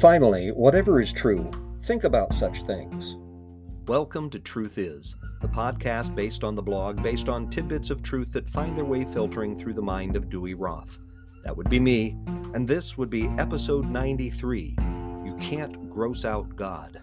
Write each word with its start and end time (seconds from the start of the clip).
Finally, 0.00 0.52
whatever 0.52 1.00
is 1.00 1.12
true, 1.12 1.50
think 1.82 2.04
about 2.04 2.32
such 2.32 2.62
things. 2.66 3.16
Welcome 3.88 4.30
to 4.30 4.38
Truth 4.38 4.78
Is, 4.78 5.16
the 5.40 5.48
podcast 5.48 6.14
based 6.14 6.44
on 6.44 6.54
the 6.54 6.62
blog, 6.62 7.02
based 7.02 7.28
on 7.28 7.50
tidbits 7.50 7.90
of 7.90 8.00
truth 8.00 8.30
that 8.30 8.48
find 8.48 8.76
their 8.76 8.84
way 8.84 9.04
filtering 9.04 9.58
through 9.58 9.74
the 9.74 9.82
mind 9.82 10.14
of 10.14 10.30
Dewey 10.30 10.54
Roth. 10.54 11.00
That 11.42 11.56
would 11.56 11.68
be 11.68 11.80
me, 11.80 12.16
and 12.54 12.68
this 12.68 12.96
would 12.96 13.10
be 13.10 13.26
episode 13.38 13.90
93 13.90 14.76
You 15.24 15.36
Can't 15.40 15.90
Gross 15.90 16.24
Out 16.24 16.54
God. 16.54 17.00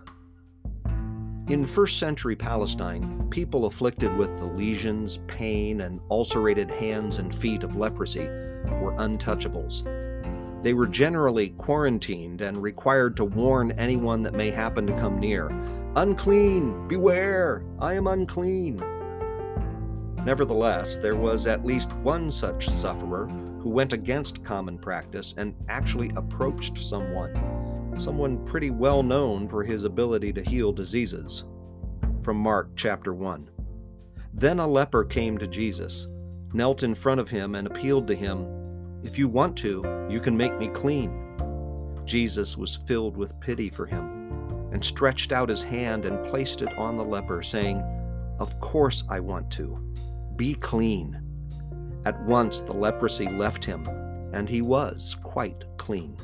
In 1.50 1.66
first 1.66 2.00
century 2.00 2.38
Palestine, 2.38 3.28
people 3.30 3.66
afflicted 3.66 4.16
with 4.16 4.38
the 4.38 4.46
lesions, 4.46 5.20
pain, 5.28 5.82
and 5.82 6.00
ulcerated 6.10 6.72
hands 6.72 7.18
and 7.18 7.36
feet 7.36 7.64
of 7.64 7.76
leprosy 7.76 8.30
were 8.80 8.96
untouchables. 9.00 9.84
They 10.66 10.74
were 10.74 10.88
generally 10.88 11.50
quarantined 11.50 12.42
and 12.42 12.60
required 12.60 13.16
to 13.18 13.26
warn 13.26 13.74
anyone 13.74 14.24
that 14.24 14.34
may 14.34 14.50
happen 14.50 14.88
to 14.88 15.00
come 15.00 15.20
near 15.20 15.50
Unclean! 15.96 16.88
Beware! 16.88 17.64
I 17.78 17.94
am 17.94 18.08
unclean! 18.08 18.78
Nevertheless, 20.26 20.98
there 20.98 21.16
was 21.16 21.46
at 21.46 21.68
least 21.68 21.94
one 21.98 22.32
such 22.32 22.68
sufferer 22.68 23.28
who 23.60 23.70
went 23.70 23.94
against 23.94 24.44
common 24.44 24.80
practice 24.80 25.36
and 25.38 25.54
actually 25.70 26.12
approached 26.16 26.80
someone 26.80 27.94
someone 27.96 28.44
pretty 28.44 28.72
well 28.72 29.04
known 29.04 29.48
for 29.48 29.64
his 29.64 29.84
ability 29.84 30.34
to 30.34 30.42
heal 30.42 30.74
diseases. 30.74 31.44
From 32.24 32.38
Mark 32.38 32.72
chapter 32.76 33.14
1. 33.14 33.52
Then 34.34 34.58
a 34.58 34.66
leper 34.66 35.04
came 35.04 35.38
to 35.38 35.48
Jesus, 35.48 36.08
knelt 36.54 36.82
in 36.82 36.96
front 36.96 37.22
of 37.22 37.30
him, 37.30 37.54
and 37.54 37.68
appealed 37.68 38.08
to 38.08 38.16
him, 38.16 38.55
If 39.06 39.20
you 39.20 39.28
want 39.28 39.56
to, 39.58 40.08
you 40.10 40.20
can 40.20 40.36
make 40.36 40.58
me 40.58 40.68
clean. 40.68 41.14
Jesus 42.06 42.58
was 42.58 42.76
filled 42.88 43.16
with 43.16 43.40
pity 43.40 43.70
for 43.70 43.86
him, 43.86 44.30
and 44.72 44.84
stretched 44.84 45.32
out 45.32 45.48
his 45.48 45.62
hand 45.62 46.06
and 46.06 46.26
placed 46.26 46.64
it 46.64 46.76
on 46.76 46.98
the 46.98 47.04
leper, 47.04 47.44
saying, 47.44 47.84
Of 48.40 48.60
course 48.60 49.04
I 49.08 49.20
want 49.20 49.52
to. 49.52 49.78
Be 50.36 50.56
clean. 50.56 51.22
At 52.06 52.20
once 52.24 52.62
the 52.62 52.74
leprosy 52.74 53.30
left 53.30 53.64
him, 53.64 53.86
and 54.34 54.50
he 54.50 54.64
was 54.64 55.16
quite 55.22 55.66
clean. 55.78 56.18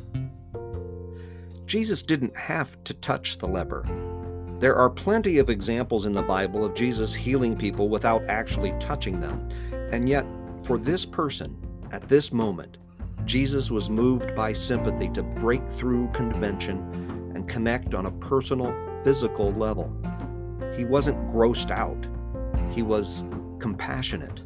Jesus 1.67 2.01
didn't 2.01 2.35
have 2.35 2.83
to 2.85 2.95
touch 2.95 3.37
the 3.37 3.47
leper. 3.47 3.85
There 4.57 4.75
are 4.75 4.89
plenty 4.89 5.37
of 5.37 5.51
examples 5.51 6.07
in 6.07 6.13
the 6.13 6.23
Bible 6.23 6.65
of 6.65 6.73
Jesus 6.73 7.13
healing 7.13 7.55
people 7.55 7.89
without 7.89 8.23
actually 8.27 8.73
touching 8.79 9.19
them. 9.19 9.47
And 9.91 10.09
yet, 10.09 10.25
for 10.63 10.79
this 10.79 11.05
person, 11.05 11.55
at 11.91 12.07
this 12.07 12.31
moment, 12.31 12.77
Jesus 13.25 13.69
was 13.69 13.89
moved 13.89 14.35
by 14.35 14.53
sympathy 14.53 15.09
to 15.09 15.23
break 15.23 15.67
through 15.69 16.07
convention 16.09 16.79
and 17.35 17.47
connect 17.47 17.93
on 17.93 18.05
a 18.05 18.11
personal, 18.11 18.73
physical 19.03 19.51
level. 19.51 19.91
He 20.75 20.85
wasn't 20.85 21.17
grossed 21.31 21.71
out, 21.71 22.07
he 22.73 22.81
was 22.81 23.23
compassionate. 23.59 24.41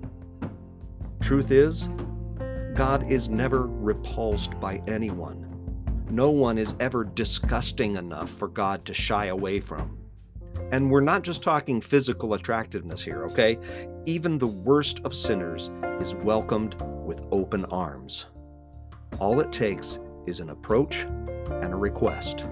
Truth 1.21 1.51
is, 1.51 1.87
God 2.73 3.09
is 3.09 3.29
never 3.29 3.67
repulsed 3.67 4.59
by 4.59 4.81
anyone. 4.87 5.41
No 6.09 6.31
one 6.31 6.57
is 6.57 6.75
ever 6.79 7.03
disgusting 7.03 7.95
enough 7.95 8.29
for 8.29 8.47
God 8.47 8.85
to 8.85 8.93
shy 8.93 9.27
away 9.27 9.59
from. 9.59 9.97
And 10.75 10.91
we're 10.91 10.99
not 10.99 11.21
just 11.21 11.41
talking 11.41 11.79
physical 11.79 12.33
attractiveness 12.33 13.01
here, 13.01 13.23
okay? 13.23 13.57
Even 14.05 14.37
the 14.37 14.47
worst 14.47 14.99
of 15.05 15.15
sinners 15.15 15.71
is 16.01 16.15
welcomed 16.15 16.75
with 17.05 17.23
open 17.31 17.63
arms. 17.71 18.25
All 19.17 19.39
it 19.39 19.53
takes 19.53 19.99
is 20.27 20.41
an 20.41 20.49
approach 20.49 21.03
and 21.47 21.71
a 21.71 21.77
request. 21.77 22.45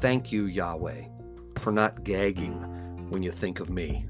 Thank 0.00 0.32
you, 0.32 0.46
Yahweh, 0.46 1.02
for 1.58 1.70
not 1.70 2.02
gagging 2.02 2.54
when 3.10 3.22
you 3.22 3.30
think 3.30 3.60
of 3.60 3.68
me. 3.68 4.06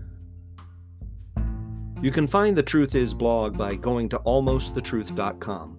You 2.00 2.12
can 2.12 2.28
find 2.28 2.56
the 2.56 2.62
Truth 2.62 2.94
Is 2.94 3.14
blog 3.14 3.58
by 3.58 3.74
going 3.74 4.08
to 4.10 4.20
almostthetruth.com 4.20 5.72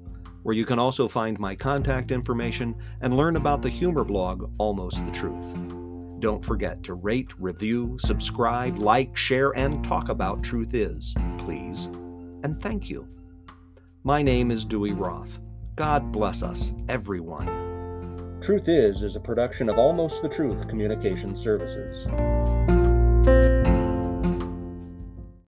where 0.44 0.56
you 0.56 0.66
can 0.66 0.80
also 0.80 1.08
find 1.08 1.40
my 1.40 1.56
contact 1.56 2.12
information 2.12 2.76
and 3.02 3.16
learn 3.16 3.38
about 3.38 3.62
the 3.62 3.70
humor 3.70 4.04
blog 4.04 4.50
Almost 4.58 5.06
the 5.06 5.12
Truth. 5.12 5.87
Don't 6.20 6.44
forget 6.44 6.82
to 6.84 6.96
rate, 6.96 7.34
review, 7.40 7.98
subscribe, 8.00 8.80
like, 8.80 9.16
share, 9.16 9.52
and 9.52 9.84
talk 9.84 10.10
about 10.10 10.44
Truth 10.44 10.74
Is, 10.74 11.14
please. 11.38 11.86
And 12.44 12.60
thank 12.62 12.90
you. 12.90 13.08
My 14.04 14.24
name 14.24 14.50
is 14.50 14.66
Dewey 14.66 14.94
Roth. 14.94 15.40
God 15.76 16.12
bless 16.12 16.42
us, 16.42 16.74
everyone. 16.90 18.40
Truth 18.42 18.68
Is 18.68 19.04
is 19.04 19.16
a 19.16 19.20
production 19.20 19.70
of 19.70 19.78
Almost 19.78 20.22
the 20.22 20.30
Truth 20.30 20.68
Communication 20.68 21.36
Services. 21.36 22.08